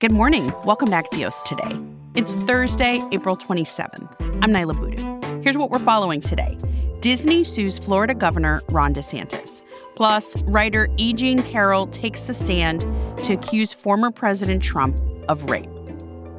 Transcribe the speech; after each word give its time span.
Good 0.00 0.12
morning. 0.12 0.52
Welcome 0.64 0.90
to 0.90 0.94
Axios 0.94 1.42
today. 1.42 1.76
It's 2.14 2.36
Thursday, 2.36 3.00
April 3.10 3.36
27th. 3.36 4.14
I'm 4.44 4.52
Niala 4.52 4.78
Boodhoo. 4.78 5.40
Here's 5.42 5.56
what 5.56 5.72
we're 5.72 5.80
following 5.80 6.20
today. 6.20 6.56
Disney 7.00 7.42
sues 7.42 7.78
Florida 7.78 8.14
Governor 8.14 8.62
Ron 8.68 8.94
DeSantis. 8.94 9.60
Plus, 9.96 10.40
writer 10.44 10.88
E. 10.98 11.12
Jean 11.12 11.42
Carroll 11.42 11.88
takes 11.88 12.22
the 12.22 12.34
stand 12.34 12.82
to 13.24 13.32
accuse 13.32 13.72
former 13.72 14.12
President 14.12 14.62
Trump 14.62 15.00
of 15.28 15.50
rape. 15.50 15.68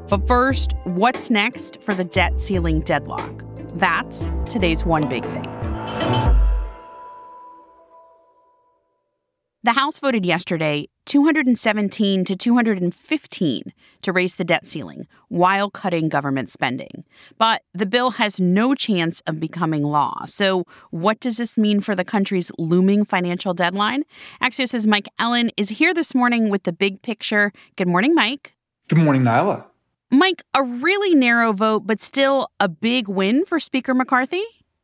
But 0.07 0.25
first, 0.25 0.71
what's 0.85 1.29
next 1.29 1.81
for 1.81 1.93
the 1.93 2.05
debt 2.05 2.39
ceiling 2.39 2.79
deadlock? 2.79 3.43
That's 3.73 4.25
today's 4.49 4.85
one 4.85 5.09
big 5.09 5.25
thing. 5.25 6.28
The 9.61 9.73
House 9.73 9.99
voted 9.99 10.25
yesterday 10.25 10.87
217 11.03 12.23
to 12.23 12.35
215 12.37 13.73
to 14.01 14.11
raise 14.13 14.35
the 14.35 14.45
debt 14.45 14.65
ceiling 14.65 15.05
while 15.27 15.69
cutting 15.69 16.07
government 16.07 16.49
spending. 16.49 17.03
But 17.37 17.63
the 17.73 17.85
bill 17.85 18.11
has 18.11 18.39
no 18.39 18.73
chance 18.73 19.21
of 19.27 19.37
becoming 19.37 19.83
law. 19.83 20.23
So, 20.27 20.63
what 20.91 21.19
does 21.19 21.35
this 21.35 21.57
mean 21.57 21.81
for 21.81 21.93
the 21.93 22.05
country's 22.05 22.53
looming 22.57 23.03
financial 23.03 23.53
deadline? 23.53 24.03
Axios' 24.41 24.87
Mike 24.87 25.09
Allen 25.19 25.51
is 25.57 25.67
here 25.67 25.93
this 25.93 26.15
morning 26.15 26.49
with 26.49 26.63
the 26.63 26.71
big 26.71 27.01
picture. 27.01 27.51
Good 27.75 27.89
morning, 27.89 28.15
Mike. 28.15 28.55
Good 28.87 28.99
morning, 28.99 29.23
Niala. 29.23 29.65
Mike, 30.09 30.41
a 30.53 30.63
really 30.63 31.15
narrow 31.15 31.51
vote, 31.51 31.85
but 31.85 32.01
still 32.01 32.49
a 32.61 32.69
big 32.69 33.09
win 33.09 33.43
for 33.43 33.59
Speaker 33.59 33.93
McCarthy? 33.93 34.43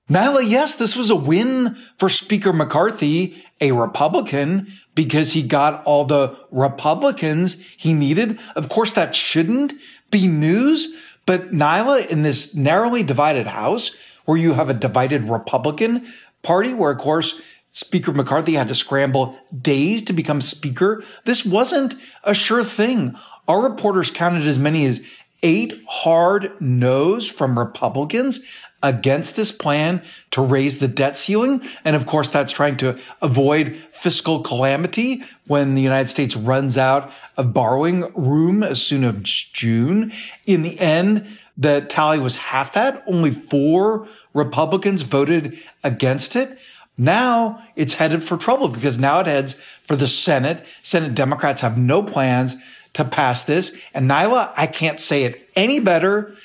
Niala, 0.10 0.48
yes, 0.48 0.76
this 0.76 0.96
was 0.98 1.10
a 1.10 1.16
win 1.16 1.78
for 1.98 2.10
Speaker 2.10 2.54
McCarthy, 2.54 3.44
a 3.62 3.72
Republican, 3.72 4.68
because 4.96 5.32
he 5.32 5.42
got 5.42 5.84
all 5.84 6.06
the 6.06 6.38
Republicans 6.52 7.58
he 7.78 7.94
needed. 7.94 8.40
Of 8.56 8.70
course, 8.70 8.94
that 8.94 9.16
shouldn't 9.16 9.74
be 10.12 10.28
news, 10.28 10.94
but 11.26 11.52
Niala, 11.52 12.08
in 12.08 12.22
this 12.24 12.54
narrowly 12.54 13.04
divided 13.04 13.48
House, 13.48 13.92
where 14.26 14.38
you 14.38 14.54
have 14.54 14.70
a 14.70 14.74
divided 14.74 15.24
Republican 15.30 16.06
party, 16.44 16.74
where, 16.74 16.92
of 16.92 17.00
course, 17.00 17.40
Speaker 17.74 18.14
McCarthy 18.14 18.54
had 18.54 18.70
to 18.70 18.76
scramble 18.76 19.38
days 19.62 20.02
to 20.04 20.14
become 20.14 20.42
Speaker, 20.42 21.04
this 21.26 21.46
wasn't 21.46 21.96
a 22.24 22.34
sure 22.34 22.64
thing. 22.64 23.16
Our 23.48 23.62
reporters 23.62 24.12
counted 24.12 24.48
as 24.48 24.58
many 24.58 24.86
as 24.86 25.02
eight 25.44 25.84
hard 25.88 26.54
no's 26.62 27.28
from 27.28 27.60
Republicans 27.60 28.40
against 28.86 29.36
this 29.36 29.52
plan 29.52 30.00
to 30.30 30.42
raise 30.42 30.78
the 30.78 30.88
debt 30.88 31.18
ceiling. 31.18 31.68
And 31.84 31.96
of 31.96 32.06
course, 32.06 32.30
that's 32.30 32.54
trying 32.54 32.78
to 32.78 33.00
avoid 33.22 33.76
fiscal 34.00 34.44
calamity 34.44 35.24
when 35.48 35.74
the 35.74 35.82
United 35.82 36.10
States 36.10 36.36
runs 36.36 36.78
out 36.78 37.12
of 37.36 37.52
borrowing 37.52 38.14
room 38.14 38.62
as 38.62 38.82
soon 38.82 39.04
as 39.04 39.24
June. 39.24 40.14
In 40.46 40.62
the 40.62 40.80
end, 40.80 41.28
the 41.58 41.82
tally 41.82 42.20
was 42.20 42.36
half 42.36 42.74
that. 42.74 43.04
Only 43.08 43.32
four 43.32 44.08
Republicans 44.36 45.02
voted 45.02 45.60
against 45.84 46.36
it. 46.36 46.60
Now 46.96 47.64
it's 47.76 47.94
headed 47.94 48.24
for 48.24 48.38
trouble 48.38 48.68
because 48.70 49.00
now 49.00 49.20
it 49.22 49.28
heads 49.28 49.58
for 49.88 49.96
the 49.96 50.08
Senate. 50.08 50.64
Senate 50.84 51.16
Democrats 51.16 51.62
have 51.62 51.78
no 51.78 52.04
plans 52.04 52.56
to 52.94 53.04
pass 53.04 53.42
this. 53.44 53.76
And 53.96 54.10
Niala, 54.10 54.54
I 54.56 54.68
can't 54.68 55.00
say 55.00 55.24
it 55.24 55.50
any 55.56 55.80
better 55.80 56.36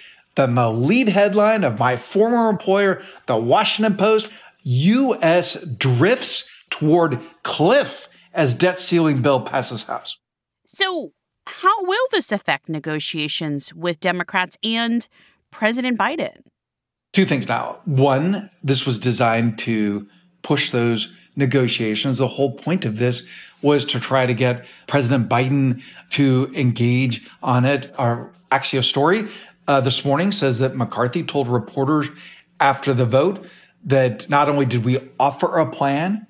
than 0.41 0.55
the 0.55 0.71
lead 0.71 1.09
headline 1.09 1.65
of 1.65 1.79
my 1.79 1.97
former 1.97 2.49
employer, 2.49 3.03
the 3.27 3.37
Washington 3.37 3.97
Post. 3.97 4.29
U.S. 4.63 5.55
drifts 5.79 6.49
toward 6.69 7.19
cliff 7.43 8.09
as 8.35 8.55
debt 8.55 8.79
ceiling 8.79 9.23
bill 9.23 9.41
passes 9.41 9.85
House. 9.85 10.19
So, 10.67 11.13
how 11.47 11.85
will 11.85 12.07
this 12.11 12.31
affect 12.31 12.69
negotiations 12.69 13.75
with 13.75 14.01
Democrats 14.01 14.57
and 14.63 15.07
President 15.51 15.99
Biden? 15.99 16.43
Two 17.13 17.25
things 17.25 17.49
now. 17.49 17.79
One, 17.87 18.51
this 18.63 18.87
was 18.87 19.01
designed 19.01 19.59
to 19.61 20.07
push 20.43 20.71
those 20.71 21.13
negotiations. 21.37 22.19
The 22.19 22.29
whole 22.29 22.53
point 22.53 22.85
of 22.85 22.99
this 22.99 23.25
was 23.63 23.85
to 23.87 24.01
try 24.01 24.27
to 24.27 24.35
get 24.35 24.67
President 24.87 25.29
Biden 25.29 25.83
to 26.11 26.53
engage 26.55 27.27
on 27.43 27.65
it. 27.65 27.93
Our 27.99 28.31
Axios 28.53 28.85
story 28.85 29.29
uh, 29.71 29.81
this 29.81 30.05
morning 30.05 30.33
says 30.33 30.59
that 30.59 30.75
McCarthy 30.75 31.23
told 31.23 31.47
reporters 31.47 32.09
after 32.59 32.93
the 32.93 33.07
vote 33.07 33.47
that 33.85 34.29
not 34.29 34.49
only 34.49 34.67
did 34.67 34.85
we 34.85 34.99
offer 35.21 35.59
a 35.59 35.71
plan, 35.71 36.27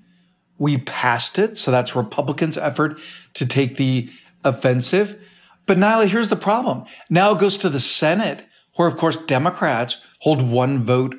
we 0.58 0.76
passed 0.76 1.38
it. 1.38 1.56
So 1.56 1.70
that's 1.70 1.96
Republicans' 1.96 2.58
effort 2.58 3.00
to 3.34 3.46
take 3.46 3.76
the 3.76 4.10
offensive. 4.44 5.18
But 5.64 5.78
now 5.78 6.02
here's 6.02 6.28
the 6.28 6.36
problem. 6.36 6.84
Now 7.08 7.32
it 7.32 7.38
goes 7.38 7.56
to 7.58 7.70
the 7.70 7.80
Senate, 7.80 8.44
where 8.74 8.86
of 8.86 8.98
course 8.98 9.16
Democrats 9.16 9.96
hold 10.18 10.42
one 10.42 10.84
vote 10.84 11.14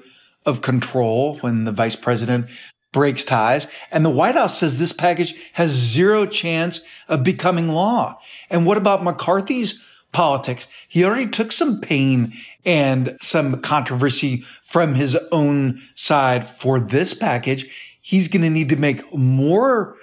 of 0.45 0.61
control 0.61 1.39
when 1.39 1.63
the 1.63 1.71
vice 1.71 1.95
president 1.95 2.51
breaks 2.91 3.23
ties. 3.23 3.65
And 3.89 4.05
the 4.05 4.11
White 4.11 4.35
House 4.35 4.59
says 4.59 4.77
this 4.77 4.93
package 4.93 5.33
has 5.53 5.71
zero 5.71 6.27
chance 6.27 6.81
of 7.07 7.23
becoming 7.23 7.69
law. 7.69 8.19
And 8.51 8.67
what 8.67 8.77
about 8.77 9.03
McCarthy's 9.03 9.79
politics? 10.11 10.67
He 10.87 11.03
already 11.03 11.29
took 11.29 11.51
some 11.51 11.81
pain 11.81 12.33
and 12.65 13.17
some 13.21 13.61
controversy 13.61 14.45
from 14.63 14.95
his 14.95 15.15
own 15.31 15.81
side 15.95 16.47
for 16.47 16.79
this 16.79 17.13
package. 17.13 17.69
He's 18.01 18.27
going 18.27 18.43
to 18.43 18.49
need 18.49 18.69
to 18.69 18.75
make 18.75 19.13
more 19.15 19.95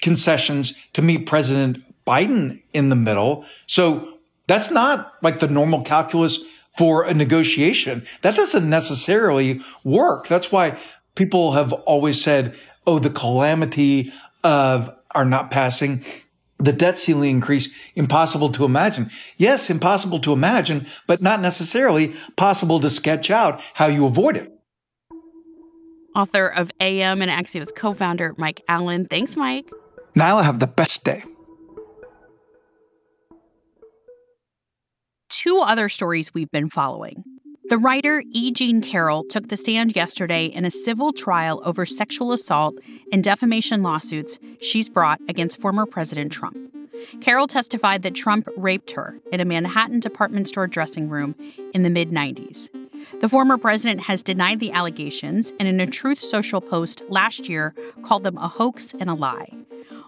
concessions 0.00 0.74
to 0.92 1.02
meet 1.02 1.26
President 1.26 1.78
Biden 2.06 2.62
in 2.72 2.88
the 2.88 2.96
middle. 2.96 3.44
So 3.66 4.18
that's 4.46 4.70
not 4.70 5.12
like 5.22 5.40
the 5.40 5.48
normal 5.48 5.82
calculus 5.82 6.40
for 6.76 7.04
a 7.04 7.14
negotiation. 7.14 8.04
That 8.22 8.34
doesn't 8.34 8.68
necessarily 8.68 9.60
work. 9.84 10.26
That's 10.26 10.50
why 10.50 10.78
people 11.14 11.52
have 11.52 11.72
always 11.72 12.20
said, 12.20 12.56
oh, 12.86 12.98
the 12.98 13.10
calamity 13.10 14.12
of 14.42 14.92
our 15.12 15.24
not 15.24 15.50
passing 15.50 16.04
the 16.62 16.72
debt 16.72 16.98
ceiling 16.98 17.30
increase 17.30 17.72
impossible 17.94 18.52
to 18.52 18.64
imagine. 18.64 19.10
Yes, 19.36 19.68
impossible 19.68 20.20
to 20.20 20.32
imagine, 20.32 20.86
but 21.06 21.20
not 21.20 21.40
necessarily 21.40 22.14
possible 22.36 22.80
to 22.80 22.90
sketch 22.90 23.30
out 23.30 23.60
how 23.74 23.86
you 23.86 24.06
avoid 24.06 24.36
it. 24.36 24.52
Author 26.14 26.46
of 26.46 26.70
AM 26.80 27.22
and 27.22 27.30
Axios 27.30 27.74
co 27.74 27.94
founder 27.94 28.34
Mike 28.36 28.62
Allen. 28.68 29.06
Thanks, 29.06 29.36
Mike. 29.36 29.70
Now 30.14 30.38
I 30.38 30.42
have 30.42 30.58
the 30.58 30.66
best 30.66 31.04
day. 31.04 31.24
Two 35.30 35.60
other 35.60 35.88
stories 35.88 36.32
we've 36.34 36.50
been 36.50 36.68
following. 36.68 37.24
The 37.72 37.78
writer 37.78 38.22
E. 38.32 38.52
Jean 38.52 38.82
Carroll 38.82 39.24
took 39.24 39.48
the 39.48 39.56
stand 39.56 39.96
yesterday 39.96 40.44
in 40.44 40.66
a 40.66 40.70
civil 40.70 41.12
trial 41.12 41.62
over 41.64 41.86
sexual 41.86 42.32
assault 42.32 42.74
and 43.10 43.24
defamation 43.24 43.82
lawsuits 43.82 44.38
she's 44.60 44.90
brought 44.90 45.20
against 45.26 45.58
former 45.58 45.86
President 45.86 46.30
Trump. 46.30 46.61
Carroll 47.20 47.46
testified 47.46 48.02
that 48.02 48.14
Trump 48.14 48.48
raped 48.56 48.92
her 48.92 49.18
in 49.32 49.40
a 49.40 49.44
Manhattan 49.44 50.00
department 50.00 50.48
store 50.48 50.66
dressing 50.66 51.08
room 51.08 51.34
in 51.72 51.82
the 51.82 51.90
mid 51.90 52.10
90s. 52.10 52.68
The 53.20 53.28
former 53.28 53.58
president 53.58 54.02
has 54.02 54.22
denied 54.22 54.60
the 54.60 54.72
allegations 54.72 55.52
and 55.58 55.68
in 55.68 55.80
a 55.80 55.86
Truth 55.86 56.20
Social 56.20 56.60
post 56.60 57.02
last 57.08 57.48
year 57.48 57.74
called 58.02 58.24
them 58.24 58.36
a 58.36 58.48
hoax 58.48 58.94
and 58.98 59.10
a 59.10 59.14
lie. 59.14 59.48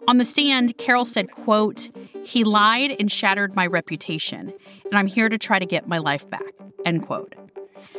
On 0.07 0.19
the 0.19 0.25
stand, 0.25 0.77
Carroll 0.79 1.07
said, 1.07 1.31
quote, 1.31 1.89
"He 2.25 2.45
lied 2.45 2.95
and 2.99 3.11
shattered 3.11 3.57
my 3.57 3.67
reputation, 3.67 4.53
and 4.85 4.99
I'm 4.99 5.07
here 5.07 5.29
to 5.29 5.39
try 5.39 5.59
to 5.59 5.67
get 5.67 5.89
my 5.89 5.99
life 5.99 6.29
back." 6.29 6.53
End 6.85 7.07
quote. 7.07 7.35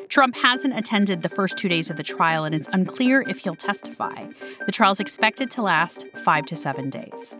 Trump 0.09 0.35
hasn't 0.35 0.77
attended 0.77 1.21
the 1.21 1.29
first 1.29 1.57
two 1.57 1.67
days 1.67 1.89
of 1.89 1.97
the 1.97 2.03
trial, 2.03 2.43
and 2.45 2.53
it's 2.53 2.69
unclear 2.71 3.21
if 3.27 3.39
he'll 3.39 3.55
testify. 3.55 4.27
The 4.65 4.71
trial 4.71 4.91
is 4.91 4.99
expected 4.99 5.49
to 5.51 5.61
last 5.61 6.05
five 6.23 6.45
to 6.47 6.55
seven 6.55 6.89
days. 6.89 7.35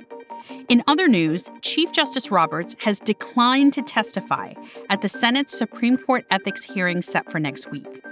In 0.69 0.83
other 0.88 1.07
news, 1.07 1.50
Chief 1.62 1.92
Justice 1.92 2.31
Roberts 2.31 2.75
has 2.80 3.00
declined 3.00 3.74
to 3.74 3.81
testify 3.81 4.53
at 4.89 5.01
the 5.01 5.09
Senate's 5.09 5.57
Supreme 5.57 5.97
Court 5.97 6.25
ethics 6.30 6.63
hearing 6.63 7.01
set 7.01 7.31
for 7.31 7.39
next 7.39 7.71
week. 7.71 8.03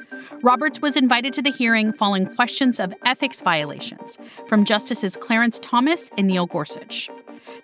Roberts 0.42 0.82
was 0.82 0.96
invited 0.96 1.34
to 1.34 1.42
the 1.42 1.52
hearing 1.52 1.94
following 1.94 2.26
questions 2.26 2.80
of 2.80 2.94
ethics 3.06 3.42
violations 3.42 4.18
from 4.48 4.66
Justices 4.66 5.18
Clarence 5.18 5.60
Thomas 5.62 6.10
and 6.18 6.28
Neil 6.28 6.46
Gorsuch. 6.46 7.10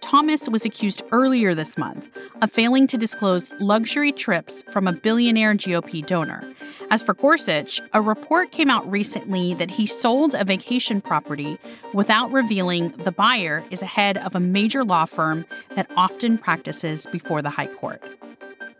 Thomas 0.01 0.47
was 0.49 0.65
accused 0.65 1.03
earlier 1.11 1.53
this 1.53 1.77
month 1.77 2.09
of 2.41 2.51
failing 2.51 2.87
to 2.87 2.97
disclose 2.97 3.51
luxury 3.59 4.11
trips 4.11 4.63
from 4.71 4.87
a 4.87 4.93
billionaire 4.93 5.53
GOP 5.53 6.05
donor. 6.05 6.43
As 6.91 7.03
for 7.03 7.13
Gorsuch, 7.13 7.81
a 7.93 8.01
report 8.01 8.51
came 8.51 8.69
out 8.69 8.89
recently 8.89 9.53
that 9.55 9.71
he 9.71 9.85
sold 9.85 10.33
a 10.33 10.43
vacation 10.43 11.01
property 11.01 11.59
without 11.93 12.31
revealing 12.31 12.89
the 12.97 13.11
buyer 13.11 13.63
is 13.69 13.81
a 13.81 13.85
head 13.85 14.17
of 14.17 14.35
a 14.35 14.39
major 14.39 14.83
law 14.83 15.05
firm 15.05 15.45
that 15.75 15.89
often 15.95 16.37
practices 16.37 17.05
before 17.11 17.41
the 17.41 17.51
High 17.51 17.67
Court. 17.67 18.01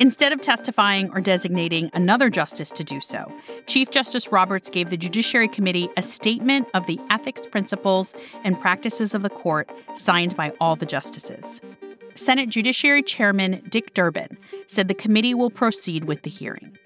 Instead 0.01 0.31
of 0.31 0.40
testifying 0.40 1.12
or 1.12 1.19
designating 1.19 1.92
another 1.94 2.30
justice 2.30 2.72
to 2.72 2.86
do 2.86 3.01
so, 3.01 3.30
Chief 3.68 3.92
Justice 3.92 4.31
Roberts 4.31 4.69
gave 4.69 4.90
the 4.90 4.96
Judiciary 4.96 5.50
Committee 5.50 5.90
a 5.98 6.01
statement 6.01 6.69
of 6.74 6.86
the 6.86 6.98
ethics 7.10 7.46
principles 7.46 8.16
and 8.46 8.60
practices 8.62 9.13
of 9.13 9.24
the 9.24 9.30
court 9.30 9.69
signed 9.98 10.38
by 10.38 10.54
all 10.62 10.78
the 10.78 10.86
justices. 10.86 11.60
Senate 12.16 12.48
Judiciary 12.48 13.04
Chairman 13.04 13.62
Dick 13.69 13.94
Durbin 13.94 14.38
said 14.68 14.88
the 14.88 14.94
committee 14.94 15.34
will 15.34 15.50
proceed 15.50 16.06
with 16.06 16.22
the 16.22 16.30
hearing. 16.30 16.78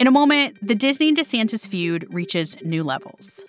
In 0.00 0.08
a 0.08 0.10
moment, 0.10 0.58
the 0.60 0.74
Disney 0.74 1.14
DeSantis 1.14 1.68
feud 1.68 2.12
reaches 2.12 2.60
new 2.62 2.82
levels. 2.82 3.44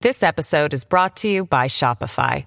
This 0.00 0.22
episode 0.24 0.74
is 0.74 0.84
brought 0.84 1.14
to 1.18 1.28
you 1.28 1.44
by 1.44 1.68
Shopify. 1.68 2.46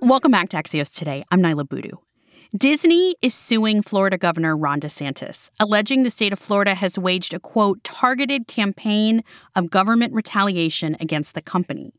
Welcome 0.00 0.30
back 0.30 0.50
to 0.50 0.56
Axios 0.56 0.92
Today. 0.92 1.24
I'm 1.30 1.40
Niala 1.40 1.68
Boodhoo. 1.68 2.05
Disney 2.54 3.16
is 3.22 3.34
suing 3.34 3.82
Florida 3.82 4.16
Governor 4.16 4.56
Ron 4.56 4.80
DeSantis, 4.80 5.50
alleging 5.58 6.04
the 6.04 6.10
state 6.10 6.32
of 6.32 6.38
Florida 6.38 6.74
has 6.74 6.98
waged 6.98 7.34
a 7.34 7.40
quote, 7.40 7.82
targeted 7.82 8.46
campaign 8.46 9.24
of 9.56 9.68
government 9.68 10.12
retaliation 10.12 10.96
against 11.00 11.34
the 11.34 11.42
company. 11.42 11.92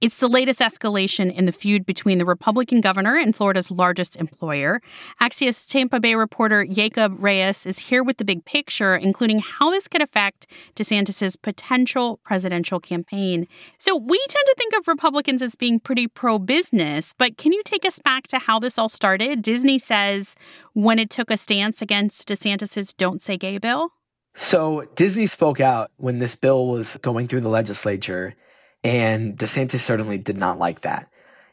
It's 0.00 0.16
the 0.16 0.28
latest 0.28 0.60
escalation 0.60 1.32
in 1.32 1.46
the 1.46 1.52
feud 1.52 1.86
between 1.86 2.18
the 2.18 2.24
Republican 2.24 2.80
governor 2.80 3.16
and 3.16 3.34
Florida's 3.34 3.70
largest 3.70 4.16
employer. 4.16 4.82
Axios 5.20 5.68
Tampa 5.68 6.00
Bay 6.00 6.16
reporter 6.16 6.64
Yacob 6.64 7.16
Reyes 7.18 7.64
is 7.64 7.78
here 7.78 8.02
with 8.02 8.16
the 8.16 8.24
big 8.24 8.44
picture, 8.44 8.96
including 8.96 9.38
how 9.38 9.70
this 9.70 9.86
could 9.86 10.02
affect 10.02 10.46
DeSantis's 10.74 11.36
potential 11.36 12.18
presidential 12.24 12.80
campaign. 12.80 13.46
So 13.78 13.96
we 13.96 14.18
tend 14.18 14.46
to 14.46 14.54
think 14.58 14.74
of 14.74 14.88
Republicans 14.88 15.42
as 15.42 15.54
being 15.54 15.78
pretty 15.78 16.08
pro 16.08 16.38
business, 16.38 17.14
but 17.16 17.38
can 17.38 17.52
you 17.52 17.62
take 17.64 17.84
us 17.84 18.00
back 18.00 18.26
to 18.28 18.40
how 18.40 18.58
this 18.58 18.78
all 18.78 18.88
started? 18.88 19.42
Disney 19.42 19.78
says 19.92 20.34
when 20.72 20.98
it 20.98 21.10
took 21.10 21.30
a 21.30 21.36
stance 21.36 21.82
against 21.82 22.28
DeSantis's 22.28 22.94
Don't 22.94 23.20
Say 23.20 23.36
Gay 23.36 23.58
bill? 23.58 23.90
So 24.34 24.86
Disney 24.94 25.26
spoke 25.26 25.60
out 25.60 25.90
when 25.98 26.18
this 26.18 26.34
bill 26.34 26.66
was 26.66 26.96
going 27.02 27.28
through 27.28 27.42
the 27.42 27.50
legislature, 27.50 28.34
and 28.82 29.36
DeSantis 29.36 29.80
certainly 29.80 30.16
did 30.16 30.38
not 30.38 30.58
like 30.58 30.80
that. 30.80 31.08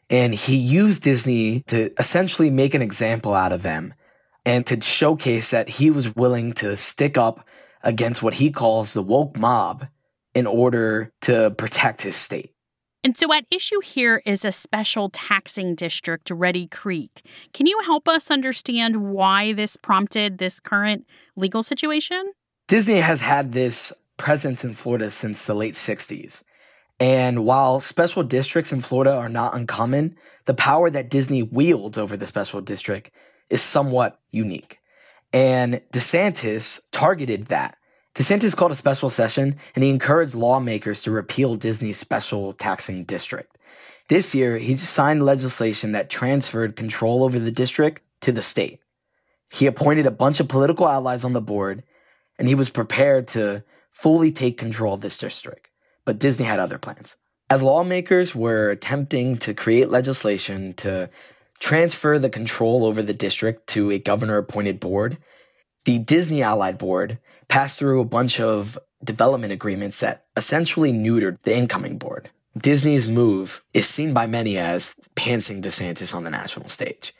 And 0.08 0.34
he 0.34 0.56
used 0.56 1.02
Disney 1.02 1.60
to 1.66 1.92
essentially 2.00 2.48
make 2.48 2.72
an 2.72 2.80
example 2.80 3.34
out 3.34 3.52
of 3.52 3.62
them 3.62 3.92
and 4.46 4.66
to 4.66 4.80
showcase 4.80 5.50
that 5.50 5.68
he 5.68 5.90
was 5.90 6.16
willing 6.16 6.54
to 6.54 6.76
stick 6.76 7.18
up 7.18 7.46
against 7.82 8.22
what 8.22 8.34
he 8.34 8.50
calls 8.50 8.94
the 8.94 9.02
woke 9.02 9.36
mob 9.36 9.86
in 10.34 10.46
order 10.46 11.12
to 11.22 11.50
protect 11.50 12.00
his 12.00 12.16
state. 12.16 12.54
And 13.02 13.16
so, 13.16 13.32
at 13.32 13.46
issue 13.50 13.80
here 13.80 14.22
is 14.26 14.44
a 14.44 14.52
special 14.52 15.08
taxing 15.08 15.74
district, 15.74 16.30
Reedy 16.30 16.66
Creek. 16.66 17.24
Can 17.54 17.66
you 17.66 17.78
help 17.84 18.06
us 18.06 18.30
understand 18.30 19.10
why 19.10 19.54
this 19.54 19.76
prompted 19.76 20.36
this 20.36 20.60
current 20.60 21.06
legal 21.34 21.62
situation? 21.62 22.32
Disney 22.68 22.98
has 22.98 23.22
had 23.22 23.52
this 23.52 23.90
presence 24.18 24.64
in 24.64 24.74
Florida 24.74 25.10
since 25.10 25.46
the 25.46 25.54
late 25.54 25.74
60s. 25.74 26.42
And 27.00 27.46
while 27.46 27.80
special 27.80 28.22
districts 28.22 28.70
in 28.70 28.82
Florida 28.82 29.12
are 29.12 29.30
not 29.30 29.56
uncommon, 29.56 30.16
the 30.44 30.52
power 30.52 30.90
that 30.90 31.08
Disney 31.08 31.42
wields 31.42 31.96
over 31.96 32.18
the 32.18 32.26
special 32.26 32.60
district 32.60 33.10
is 33.48 33.62
somewhat 33.62 34.20
unique. 34.30 34.78
And 35.32 35.80
DeSantis 35.94 36.80
targeted 36.92 37.46
that 37.46 37.78
DeSantis 38.20 38.54
called 38.54 38.70
a 38.70 38.76
special 38.76 39.08
session 39.08 39.56
and 39.74 39.82
he 39.82 39.88
encouraged 39.88 40.34
lawmakers 40.34 41.02
to 41.02 41.10
repeal 41.10 41.54
Disney's 41.54 41.96
special 41.96 42.52
taxing 42.52 43.04
district. 43.04 43.56
This 44.10 44.34
year, 44.34 44.58
he 44.58 44.76
signed 44.76 45.24
legislation 45.24 45.92
that 45.92 46.10
transferred 46.10 46.76
control 46.76 47.24
over 47.24 47.38
the 47.38 47.50
district 47.50 48.02
to 48.20 48.30
the 48.30 48.42
state. 48.42 48.80
He 49.48 49.64
appointed 49.64 50.04
a 50.04 50.10
bunch 50.10 50.38
of 50.38 50.48
political 50.48 50.86
allies 50.86 51.24
on 51.24 51.32
the 51.32 51.40
board, 51.40 51.82
and 52.38 52.46
he 52.46 52.54
was 52.54 52.68
prepared 52.68 53.26
to 53.28 53.64
fully 53.90 54.30
take 54.30 54.58
control 54.58 54.92
of 54.92 55.00
this 55.00 55.16
district. 55.16 55.70
But 56.04 56.18
Disney 56.18 56.44
had 56.44 56.60
other 56.60 56.76
plans. 56.76 57.16
As 57.48 57.62
lawmakers 57.62 58.34
were 58.34 58.68
attempting 58.68 59.38
to 59.38 59.54
create 59.54 59.88
legislation 59.88 60.74
to 60.74 61.08
transfer 61.58 62.18
the 62.18 62.28
control 62.28 62.84
over 62.84 63.00
the 63.00 63.14
district 63.14 63.68
to 63.68 63.90
a 63.90 63.98
governor 63.98 64.36
appointed 64.36 64.78
board, 64.78 65.16
the 65.84 65.98
Disney 65.98 66.42
Allied 66.42 66.78
Board 66.78 67.18
passed 67.48 67.78
through 67.78 68.00
a 68.00 68.06
bunch 68.06 68.40
of 68.40 68.78
development 69.02 69.52
agreements 69.52 70.00
that 70.00 70.24
essentially 70.36 70.92
neutered 70.92 71.40
the 71.42 71.56
incoming 71.56 71.98
board. 71.98 72.30
Disney's 72.56 73.08
move 73.08 73.62
is 73.72 73.88
seen 73.88 74.12
by 74.12 74.26
many 74.26 74.58
as 74.58 74.96
pantsing 75.16 75.62
DeSantis 75.62 76.14
on 76.14 76.24
the 76.24 76.30
national 76.30 76.68
stage. 76.68 77.14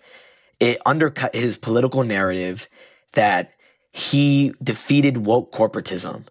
It 0.58 0.80
undercut 0.84 1.34
his 1.34 1.56
political 1.56 2.04
narrative 2.04 2.68
that 3.12 3.52
he 3.92 4.54
defeated 4.62 5.18
woke 5.18 5.52
corporatism 5.52 6.26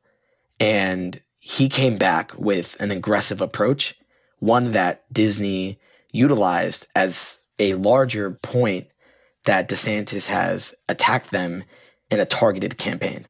and 0.60 1.20
he 1.40 1.70
came 1.70 1.98
back 1.98 2.38
with 2.38 2.80
an 2.80 2.92
aggressive 2.92 3.42
approach, 3.42 3.96
one 4.40 4.74
that 4.74 5.12
Disney 5.12 5.80
utilized 6.12 6.88
as 6.96 7.40
a 7.58 7.74
larger 7.76 8.32
point 8.32 8.88
that 9.46 9.70
DeSantis 9.70 10.28
has 10.28 10.76
attacked 10.88 11.32
them 11.32 11.64
in 12.10 12.20
a 12.20 12.26
targeted 12.26 12.78
campaign. 12.78 13.26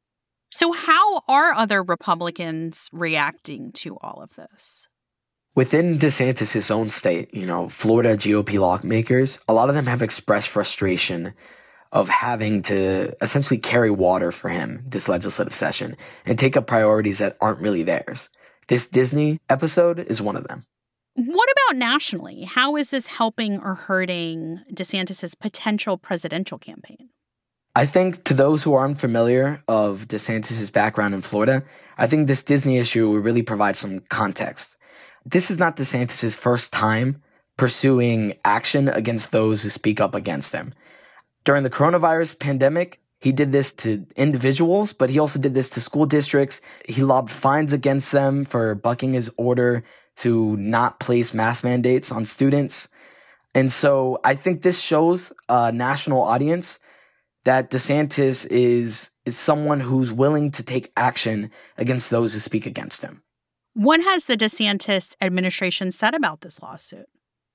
So, 0.51 0.71
how 0.71 1.21
are 1.27 1.53
other 1.53 1.83
Republicans 1.83 2.89
reacting 2.91 3.71
to 3.73 3.97
all 3.97 4.21
of 4.21 4.35
this? 4.35 4.87
Within 5.55 5.99
DeSantis' 5.99 6.71
own 6.71 6.89
state, 6.89 7.33
you 7.33 7.45
know, 7.45 7.69
Florida 7.69 8.15
GOP 8.15 8.59
lawmakers, 8.59 9.39
a 9.47 9.53
lot 9.53 9.69
of 9.69 9.75
them 9.75 9.85
have 9.85 10.01
expressed 10.01 10.47
frustration 10.47 11.33
of 11.91 12.07
having 12.07 12.61
to 12.61 13.15
essentially 13.21 13.57
carry 13.57 13.89
water 13.89 14.31
for 14.31 14.49
him 14.49 14.83
this 14.87 15.09
legislative 15.09 15.53
session 15.53 15.97
and 16.25 16.37
take 16.37 16.55
up 16.55 16.67
priorities 16.67 17.17
that 17.17 17.35
aren't 17.41 17.59
really 17.59 17.83
theirs. 17.83 18.29
This 18.67 18.85
Disney 18.85 19.39
episode 19.49 19.99
is 19.99 20.21
one 20.21 20.35
of 20.35 20.47
them. 20.47 20.65
What 21.15 21.49
about 21.51 21.77
nationally? 21.77 22.43
How 22.43 22.75
is 22.75 22.91
this 22.91 23.07
helping 23.07 23.59
or 23.59 23.73
hurting 23.73 24.61
DeSantis' 24.73 25.37
potential 25.37 25.97
presidential 25.97 26.57
campaign? 26.57 27.09
I 27.79 27.85
think 27.85 28.25
to 28.25 28.33
those 28.33 28.61
who 28.61 28.73
are 28.73 28.83
unfamiliar 28.83 29.63
of 29.69 30.05
DeSantis' 30.09 30.69
background 30.69 31.13
in 31.13 31.21
Florida, 31.21 31.63
I 31.97 32.07
think 32.07 32.27
this 32.27 32.43
Disney 32.43 32.77
issue 32.77 33.09
will 33.09 33.19
really 33.19 33.41
provide 33.41 33.77
some 33.77 34.01
context. 34.09 34.75
This 35.25 35.49
is 35.49 35.59
not 35.59 35.77
DeSantis' 35.77 36.35
first 36.35 36.73
time 36.73 37.23
pursuing 37.55 38.33
action 38.43 38.89
against 38.89 39.31
those 39.31 39.63
who 39.63 39.69
speak 39.69 40.01
up 40.01 40.13
against 40.13 40.51
him. 40.51 40.73
During 41.45 41.63
the 41.63 41.69
coronavirus 41.69 42.37
pandemic, 42.37 42.99
he 43.21 43.31
did 43.31 43.53
this 43.53 43.71
to 43.75 44.05
individuals, 44.17 44.91
but 44.91 45.09
he 45.09 45.17
also 45.17 45.39
did 45.39 45.55
this 45.55 45.69
to 45.69 45.79
school 45.79 46.05
districts. 46.05 46.59
He 46.83 47.05
lobbed 47.05 47.31
fines 47.31 47.71
against 47.71 48.11
them 48.11 48.43
for 48.43 48.75
bucking 48.75 49.13
his 49.13 49.31
order 49.37 49.85
to 50.17 50.57
not 50.57 50.99
place 50.99 51.33
mask 51.33 51.63
mandates 51.63 52.11
on 52.11 52.25
students. 52.25 52.89
And 53.55 53.71
so 53.71 54.19
I 54.25 54.35
think 54.35 54.63
this 54.63 54.81
shows 54.81 55.31
a 55.47 55.71
national 55.71 56.23
audience 56.23 56.81
that 57.49 57.71
DeSantis 57.71 58.45
is 58.51 59.09
is 59.25 59.35
someone 59.35 59.79
who's 59.79 60.11
willing 60.11 60.51
to 60.51 60.61
take 60.61 60.91
action 60.95 61.49
against 61.79 62.11
those 62.11 62.31
who 62.31 62.39
speak 62.39 62.67
against 62.67 63.01
him. 63.01 63.23
What 63.73 64.01
has 64.01 64.25
the 64.25 64.37
DeSantis 64.37 65.15
administration 65.19 65.91
said 65.91 66.13
about 66.13 66.41
this 66.41 66.61
lawsuit? 66.61 67.07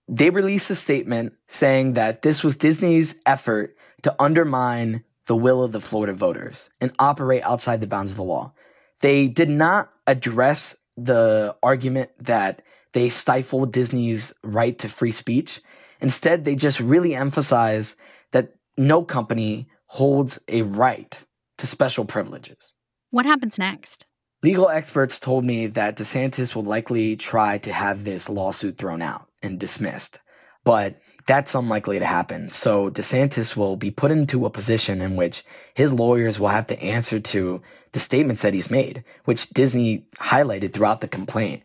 They 0.08 0.30
released 0.30 0.68
a 0.68 0.74
statement 0.74 1.34
saying 1.46 1.92
that 1.92 2.22
this 2.22 2.42
was 2.42 2.56
Disney's 2.56 3.14
effort 3.24 3.76
to 4.02 4.12
undermine 4.18 5.04
the 5.26 5.36
will 5.36 5.62
of 5.62 5.70
the 5.70 5.80
Florida 5.80 6.12
voters 6.12 6.70
and 6.80 6.90
operate 6.98 7.44
outside 7.44 7.80
the 7.80 7.86
bounds 7.86 8.10
of 8.10 8.16
the 8.16 8.24
law. 8.24 8.52
They 8.98 9.28
did 9.28 9.48
not 9.48 9.92
address 10.08 10.74
the 10.96 11.54
argument 11.62 12.10
that 12.18 12.62
they 12.94 13.10
stifled 13.10 13.72
Disney's 13.72 14.34
right 14.42 14.76
to 14.80 14.88
free 14.88 15.12
speech. 15.12 15.62
Instead, 16.00 16.44
they 16.44 16.56
just 16.56 16.80
really 16.80 17.14
emphasize 17.14 17.94
that 18.32 18.56
no 18.76 19.04
company 19.04 19.68
holds 19.94 20.40
a 20.48 20.60
right 20.62 21.24
to 21.56 21.68
special 21.68 22.04
privileges. 22.04 22.72
What 23.10 23.26
happens 23.26 23.60
next? 23.60 24.06
Legal 24.42 24.68
experts 24.68 25.20
told 25.20 25.44
me 25.44 25.68
that 25.68 25.96
DeSantis 25.96 26.52
will 26.52 26.64
likely 26.64 27.14
try 27.14 27.58
to 27.58 27.72
have 27.72 28.02
this 28.02 28.28
lawsuit 28.28 28.76
thrown 28.76 29.00
out 29.00 29.28
and 29.40 29.60
dismissed. 29.60 30.18
But 30.64 31.00
that's 31.28 31.54
unlikely 31.54 32.00
to 32.00 32.06
happen. 32.06 32.48
So 32.48 32.90
DeSantis 32.90 33.56
will 33.56 33.76
be 33.76 33.92
put 33.92 34.10
into 34.10 34.46
a 34.46 34.50
position 34.50 35.00
in 35.00 35.14
which 35.14 35.44
his 35.74 35.92
lawyers 35.92 36.40
will 36.40 36.48
have 36.48 36.66
to 36.66 36.82
answer 36.82 37.20
to 37.20 37.62
the 37.92 38.00
statements 38.00 38.42
that 38.42 38.52
he's 38.52 38.72
made, 38.72 39.04
which 39.26 39.48
Disney 39.50 40.06
highlighted 40.16 40.72
throughout 40.72 41.02
the 41.02 41.08
complaint. 41.08 41.62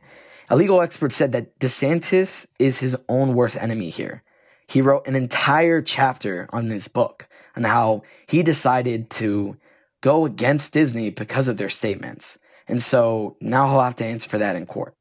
A 0.50 0.56
legal 0.56 0.84
expert 0.84 1.12
said 1.12 1.32
that 1.32 1.58
DeSantis 1.58 2.46
is 2.60 2.78
his 2.78 2.96
own 3.10 3.34
worst 3.34 3.58
enemy 3.58 3.90
here. 3.90 4.22
He 4.68 4.84
wrote 4.84 5.08
an 5.08 5.16
entire 5.16 5.82
chapter 5.82 6.48
on 6.52 6.68
his 6.68 6.88
book 6.88 7.28
on 7.60 7.70
how 7.70 8.02
he 8.28 8.42
decided 8.42 9.10
to 9.10 9.58
go 10.02 10.26
against 10.26 10.74
Disney 10.74 11.10
because 11.10 11.48
of 11.48 11.58
their 11.58 11.70
statements. 11.70 12.40
And 12.68 12.82
so 12.82 13.36
now 13.42 13.68
he'll 13.68 13.82
have 13.82 13.96
to 13.98 14.06
answer 14.06 14.30
for 14.30 14.38
that 14.38 14.56
in 14.56 14.66
court. 14.66 14.94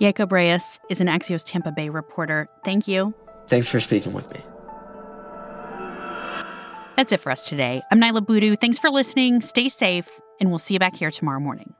Yacob 0.00 0.32
Reyes 0.32 0.80
is 0.90 1.00
an 1.00 1.06
Axios 1.06 1.44
Tampa 1.44 1.70
Bay 1.70 1.88
reporter. 1.88 2.48
Thank 2.64 2.88
you. 2.88 3.14
Thanks 3.46 3.68
for 3.68 3.78
speaking 3.78 4.12
with 4.12 4.28
me. 4.32 4.40
That's 6.96 7.12
it 7.12 7.20
for 7.20 7.30
us 7.30 7.48
today. 7.48 7.82
I'm 7.90 8.00
Niala 8.00 8.26
Boodhoo. 8.26 8.56
Thanks 8.56 8.78
for 8.78 8.90
listening. 8.90 9.40
Stay 9.40 9.68
safe, 9.68 10.20
and 10.40 10.50
we'll 10.50 10.58
see 10.58 10.74
you 10.74 10.80
back 10.80 10.96
here 10.96 11.10
tomorrow 11.10 11.40
morning. 11.40 11.74